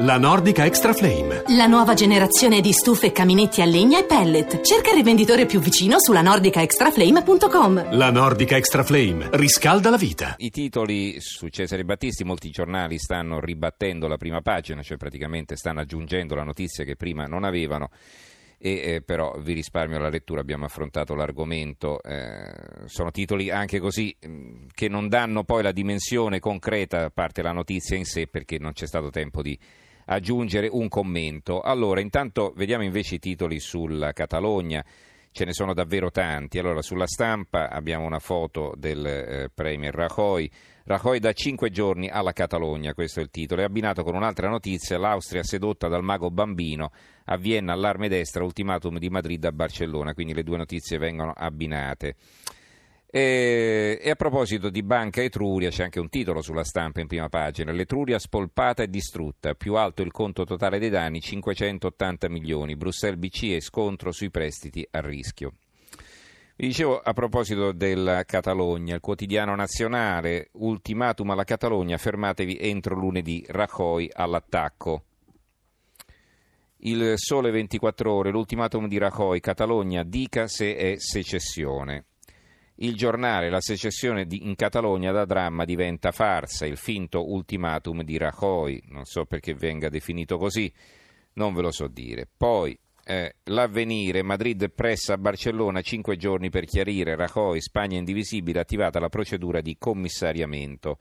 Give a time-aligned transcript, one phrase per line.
[0.00, 1.42] La Nordica Extra Flame.
[1.56, 4.60] La nuova generazione di stufe, caminetti a legna e pellet.
[4.60, 7.96] Cerca il rivenditore più vicino sulla nordicaextraflame.com.
[7.96, 10.36] La Nordica Extra Flame riscalda la vita.
[10.38, 15.80] I titoli su Cesare Battisti, molti giornali stanno ribattendo la prima pagina, cioè praticamente stanno
[15.80, 17.90] aggiungendo la notizia che prima non avevano.
[18.56, 22.00] E, eh, però vi risparmio la lettura, abbiamo affrontato l'argomento.
[22.04, 22.52] Eh,
[22.84, 27.50] sono titoli anche così mh, che non danno poi la dimensione concreta, a parte la
[27.50, 29.58] notizia in sé, perché non c'è stato tempo di
[30.08, 31.60] aggiungere un commento.
[31.60, 34.84] Allora, intanto vediamo invece i titoli sulla Catalogna.
[35.30, 36.58] Ce ne sono davvero tanti.
[36.58, 40.50] Allora, sulla stampa abbiamo una foto del eh, Premier Rajoy.
[40.84, 43.60] Rajoy da cinque giorni alla Catalogna, questo è il titolo.
[43.60, 46.90] È abbinato con un'altra notizia, l'Austria sedotta dal mago bambino,
[47.26, 52.16] a Vienna allarme destra, ultimatum di Madrid a Barcellona, quindi le due notizie vengono abbinate.
[53.10, 57.30] E, e, a proposito di Banca Etruria, c'è anche un titolo sulla stampa in prima
[57.30, 62.76] pagina: L'Etruria spolpata e distrutta, più alto il conto totale dei danni, 580 milioni.
[62.76, 65.54] Bruxelles BCE scontro sui prestiti a rischio.
[66.56, 73.42] Vi dicevo a proposito della Catalogna, il quotidiano nazionale, ultimatum alla Catalogna, fermatevi entro lunedì,
[73.48, 75.04] Rajoy all'attacco.
[76.78, 82.07] Il sole 24 ore, l'ultimatum di Rajoy, Catalogna dica se è secessione.
[82.80, 88.16] Il giornale La secessione di, in Catalogna da dramma diventa farsa, il finto ultimatum di
[88.18, 90.72] Rajoy, non so perché venga definito così,
[91.34, 92.28] non ve lo so dire.
[92.36, 99.00] Poi eh, l'avvenire, Madrid pressa a Barcellona cinque giorni per chiarire, Rajoy, Spagna indivisibile, attivata
[99.00, 100.98] la procedura di commissariamento.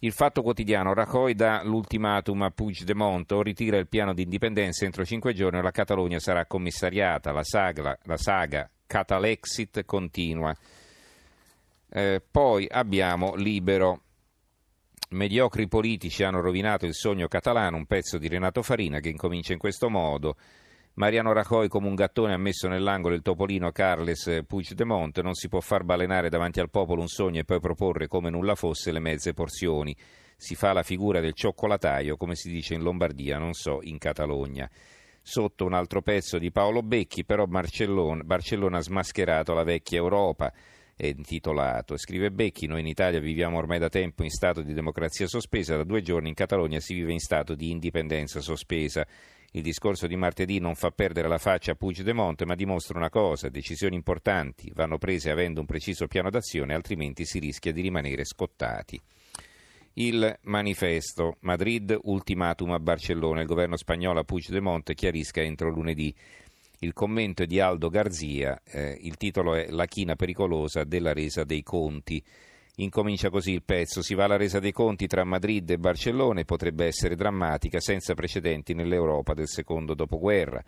[0.00, 5.06] Il fatto quotidiano, Rajoy dà l'ultimatum a Puigdemont o ritira il piano di indipendenza entro
[5.06, 10.54] cinque giorni o la Catalogna sarà commissariata, la saga, la saga Catalexit continua.
[11.90, 14.02] Eh, poi abbiamo Libero.
[15.10, 19.58] Mediocri politici hanno rovinato il sogno catalano, un pezzo di Renato Farina che incomincia in
[19.58, 20.36] questo modo.
[20.94, 25.60] Mariano Rajoy come un gattone ha messo nell'angolo il topolino Carles Puigdemont, non si può
[25.60, 29.32] far balenare davanti al popolo un sogno e poi proporre come nulla fosse le mezze
[29.32, 29.94] porzioni.
[30.36, 34.68] Si fa la figura del cioccolataio, come si dice in Lombardia, non so, in Catalogna
[35.28, 40.52] sotto un altro pezzo di Paolo Becchi, però Barcellona, Barcellona ha smascherato la vecchia Europa
[40.94, 41.96] è intitolato.
[41.96, 45.82] Scrive Becchi, noi in Italia viviamo ormai da tempo in stato di democrazia sospesa, da
[45.82, 49.04] due giorni in Catalogna si vive in stato di indipendenza sospesa.
[49.50, 53.48] Il discorso di martedì non fa perdere la faccia a Puigdemont, ma dimostra una cosa,
[53.48, 59.00] decisioni importanti vanno prese avendo un preciso piano d'azione, altrimenti si rischia di rimanere scottati
[59.98, 61.36] il manifesto.
[61.40, 63.40] Madrid, ultimatum a Barcellona.
[63.40, 66.14] Il governo spagnolo a Puigdemont chiarisca entro lunedì.
[66.80, 71.44] Il commento è di Aldo Garzia, eh, il titolo è La china pericolosa della resa
[71.44, 72.22] dei conti.
[72.76, 76.44] Incomincia così il pezzo, si va alla resa dei conti tra Madrid e Barcellona e
[76.44, 80.62] potrebbe essere drammatica, senza precedenti nell'Europa del secondo dopoguerra.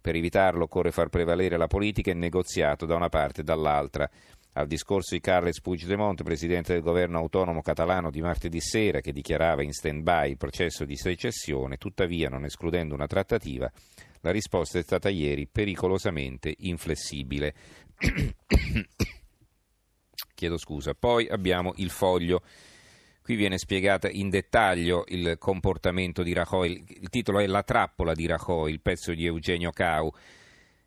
[0.00, 4.10] Per evitarlo occorre far prevalere la politica e il negoziato da una parte e dall'altra
[4.54, 9.62] al discorso di Carles Puigdemont, presidente del governo autonomo catalano di martedì sera, che dichiarava
[9.62, 13.70] in stand-by il processo di secessione, tuttavia non escludendo una trattativa,
[14.20, 17.54] la risposta è stata ieri pericolosamente inflessibile.
[20.34, 20.94] Chiedo scusa.
[20.94, 22.42] Poi abbiamo il foglio.
[23.22, 26.84] Qui viene spiegata in dettaglio il comportamento di Rajoy.
[27.00, 30.12] Il titolo è La trappola di Rajoy, il pezzo di Eugenio Cau.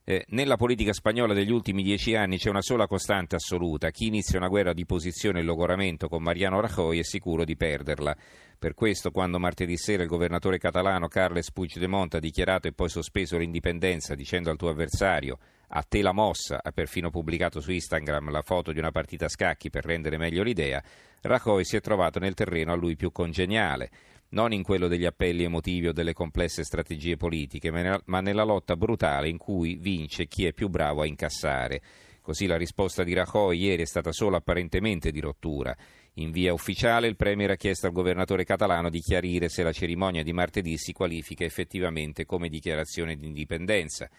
[0.08, 3.90] Eh, nella politica spagnola degli ultimi dieci anni c'è una sola costante assoluta.
[3.90, 8.16] Chi inizia una guerra di posizione e logoramento con Mariano Rajoy è sicuro di perderla.
[8.60, 13.40] Per questo, quando martedì sera il governatore catalano Carles Puigdemont ha dichiarato e poi sospeso
[13.40, 15.40] l'indipendenza dicendo al tuo avversario
[15.70, 19.30] a te la mossa, ha perfino pubblicato su Instagram la foto di una partita a
[19.30, 20.84] scacchi per rendere meglio l'idea,
[21.22, 23.90] Rajoy si è trovato nel terreno a lui più congeniale
[24.30, 29.30] non in quello degli appelli emotivi o delle complesse strategie politiche, ma nella lotta brutale
[29.30, 31.82] in cui vince chi è più bravo a incassare.
[32.22, 35.76] Così la risposta di Rajoy ieri è stata solo apparentemente di rottura.
[36.16, 40.24] In via ufficiale il Premier ha chiesto al governatore catalano di chiarire se la cerimonia
[40.24, 44.10] di martedì si qualifica effettivamente come dichiarazione di indipendenza.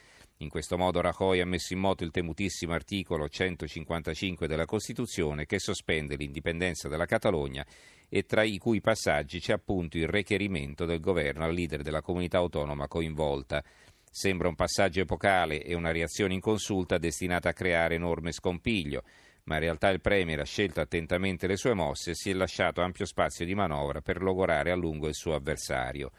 [0.40, 5.58] In questo modo Rajoy ha messo in moto il temutissimo articolo 155 della Costituzione che
[5.58, 7.64] sospende l'indipendenza della Catalogna
[8.06, 12.36] e tra i cui passaggi c'è appunto il requerimento del governo al leader della comunità
[12.36, 13.64] autonoma coinvolta.
[14.10, 19.04] Sembra un passaggio epocale e una reazione in consulta destinata a creare enorme scompiglio,
[19.44, 22.82] ma in realtà il Premier ha scelto attentamente le sue mosse e si è lasciato
[22.82, 26.12] ampio spazio di manovra per logorare a lungo il suo avversario.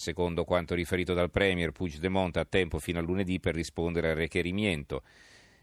[0.00, 5.02] Secondo quanto riferito dal Premier, Puigdemont ha tempo fino a lunedì per rispondere al requerimento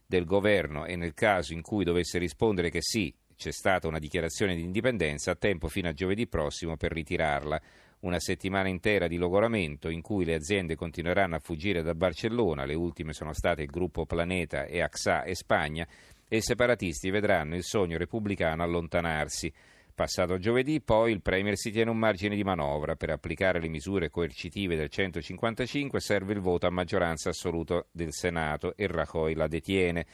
[0.05, 4.55] del governo e nel caso in cui dovesse rispondere che sì, c'è stata una dichiarazione
[4.55, 7.59] di indipendenza, a tempo fino a giovedì prossimo per ritirarla.
[8.01, 12.75] una settimana intera di logoramento in cui le aziende continueranno a fuggire da Barcellona, le
[12.75, 15.87] ultime sono state il gruppo Planeta e AXA e Spagna,
[16.27, 19.51] e i separatisti vedranno il sogno repubblicano allontanarsi.
[19.97, 22.95] Passato giovedì, poi il Premier si tiene un margine di manovra.
[22.95, 28.75] Per applicare le misure coercitive del 155 serve il voto a maggioranza assoluta del Senato
[28.75, 30.05] e Rajoy la detiene.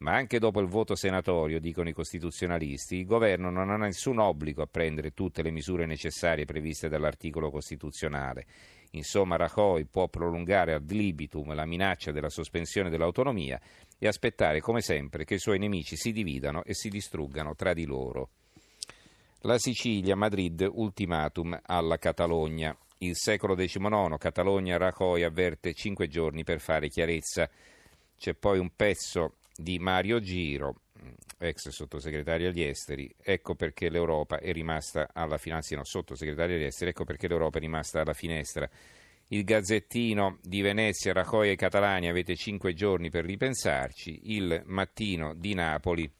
[0.00, 4.60] Ma anche dopo il voto senatorio, dicono i costituzionalisti, il governo non ha nessun obbligo
[4.60, 8.44] a prendere tutte le misure necessarie previste dall'articolo costituzionale.
[8.90, 13.58] Insomma, Rajoy può prolungare ad libitum la minaccia della sospensione dell'autonomia
[13.98, 17.86] e aspettare, come sempre, che i suoi nemici si dividano e si distruggano tra di
[17.86, 18.32] loro.
[19.44, 22.76] La Sicilia, Madrid, ultimatum alla Catalogna.
[22.98, 27.48] Il secolo XIX, Catalogna, Rajoy avverte cinque giorni per fare chiarezza.
[28.18, 30.82] C'è poi un pezzo di Mario Giro,
[31.38, 36.90] ex sottosegretario agli esteri, ecco perché l'Europa è rimasta alla finestra, no, sottosegretario agli esteri,
[36.90, 38.68] ecco perché l'Europa è rimasta alla finestra.
[39.28, 44.34] Il Gazzettino di Venezia, Rajoy e Catalani, avete cinque giorni per ripensarci.
[44.34, 46.12] Il Mattino di Napoli,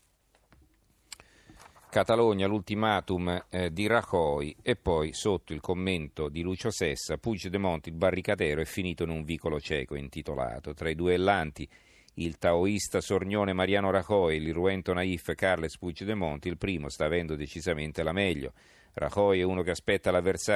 [1.91, 7.95] Catalogna, l'ultimatum eh, di Rajoy e poi sotto il commento di Lucio Sessa, Puigdemont, il
[7.95, 10.73] barricatero è finito in un vicolo cieco intitolato.
[10.73, 11.69] Tra i duellanti
[12.15, 18.05] il taoista sornione Mariano Rajoy e l'irruento naif Carles Puigdemont, il primo sta avendo decisamente
[18.05, 18.53] la meglio.
[18.93, 20.13] Rajoy è uno che aspetta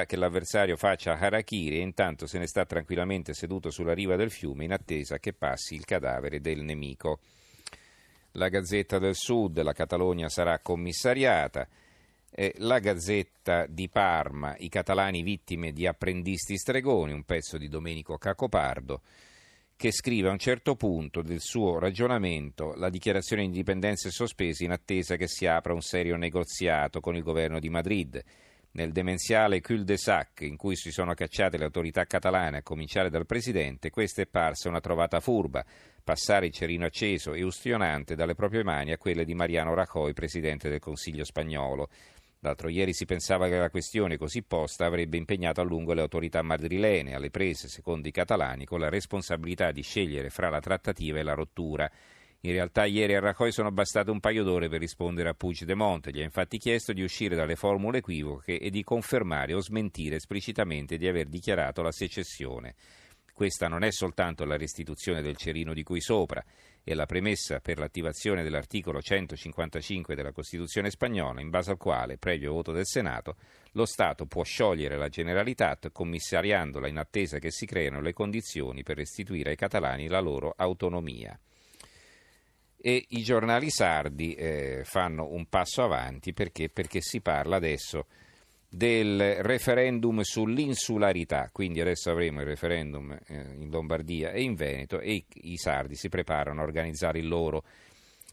[0.07, 4.63] che l'avversario faccia harakiri e intanto se ne sta tranquillamente seduto sulla riva del fiume
[4.63, 7.19] in attesa che passi il cadavere del nemico
[8.37, 11.67] la Gazzetta del Sud, la Catalogna sarà commissariata.
[12.31, 18.19] Eh, la Gazzetta di Parma, i catalani vittime di apprendisti stregoni, un pezzo di Domenico
[18.19, 19.03] Cacopardo,
[19.77, 24.65] che scrive a un certo punto del suo ragionamento la dichiarazione di indipendenza è sospesa
[24.65, 28.23] in attesa che si apra un serio negoziato con il governo di Madrid.
[28.77, 33.91] Nel demenziale cul-de-sac in cui si sono cacciate le autorità catalane, a cominciare dal presidente,
[33.91, 35.65] questa è parsa una trovata furba,
[36.03, 40.69] passare il cerino acceso e ustionante dalle proprie mani a quelle di Mariano Rajoy, presidente
[40.69, 41.89] del Consiglio spagnolo.
[42.41, 46.43] L'altro ieri si pensava che la questione così posta avrebbe impegnato a lungo le autorità
[46.43, 51.23] madrilene, alle prese, secondo i catalani, con la responsabilità di scegliere fra la trattativa e
[51.23, 51.89] la rottura.
[52.45, 56.11] In realtà ieri a Rajoy sono bastate un paio d'ore per rispondere a Puigdemont.
[56.11, 60.99] Gli ha infatti chiesto di uscire dalle formule equivoche e di confermare o smentire esplicitamente
[60.99, 62.75] di aver dichiarato la secessione.
[63.33, 66.45] Questa non è soltanto la restituzione del cerino di cui sopra,
[66.83, 72.53] è la premessa per l'attivazione dell'articolo 155 della Costituzione spagnola, in base al quale, previo
[72.53, 73.37] voto del Senato,
[73.73, 78.99] lo Stato può sciogliere la Generalitat commissariandola in attesa che si creino le condizioni per
[78.99, 81.37] restituire ai catalani la loro autonomia
[82.87, 86.69] e i giornali sardi eh, fanno un passo avanti perché?
[86.69, 88.05] perché si parla adesso
[88.69, 95.25] del referendum sull'insularità, quindi adesso avremo il referendum eh, in Lombardia e in Veneto e
[95.33, 97.65] i, sardi si preparano a organizzare il loro.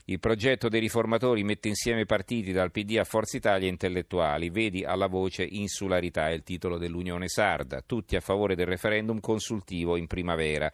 [0.05, 4.83] Il progetto dei riformatori mette insieme partiti dal PD a Forza Italia e intellettuali, vedi
[4.83, 10.07] alla voce insularità è il titolo dell'Unione Sarda, tutti a favore del referendum consultivo in
[10.07, 10.69] primavera.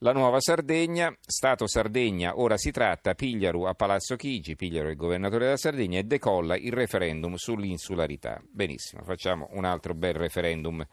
[0.00, 4.96] La nuova Sardegna, Stato Sardegna, ora si tratta, Pigliaru a Palazzo Chigi, Pigliaru è il
[4.96, 8.42] governatore della Sardegna e decolla il referendum sull'insularità.
[8.46, 10.86] Benissimo, facciamo un altro bel referendum.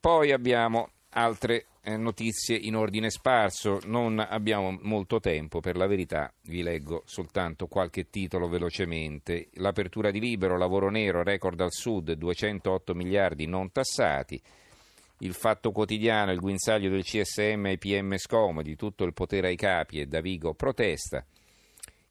[0.00, 6.32] Poi abbiamo altre eh, notizie in ordine sparso, non abbiamo molto tempo, per la verità
[6.46, 9.48] vi leggo soltanto qualche titolo velocemente.
[9.54, 14.42] L'apertura di libero, lavoro nero, record al sud, 208 miliardi non tassati
[15.22, 20.00] il Fatto Quotidiano, il guinzaglio del CSM ai PM scomodi, tutto il potere ai capi
[20.00, 21.24] e Davigo protesta.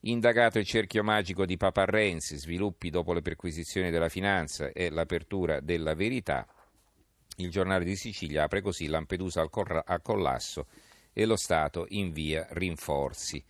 [0.04, 5.60] Indagato il cerchio magico di Papa Renzi, sviluppi dopo le perquisizioni della finanza e l'apertura
[5.60, 6.46] della verità.
[7.36, 10.66] Il giornale di Sicilia apre così Lampedusa al, collasso
[11.12, 13.44] e lo Stato invia rinforzi.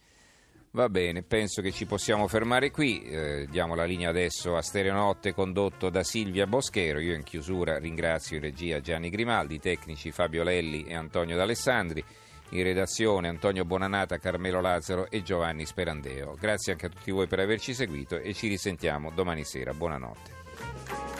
[0.74, 3.02] Va bene, penso che ci possiamo fermare qui.
[3.02, 6.98] Eh, diamo la linea adesso a Stereonotte condotto da Silvia Boschero.
[6.98, 12.02] Io in chiusura ringrazio in regia Gianni Grimaldi, i tecnici Fabio Lelli e Antonio D'Alessandri,
[12.50, 16.36] in redazione Antonio Bonanata, Carmelo Lazzaro e Giovanni Sperandeo.
[16.40, 19.74] Grazie anche a tutti voi per averci seguito e ci risentiamo domani sera.
[19.74, 21.11] Buonanotte.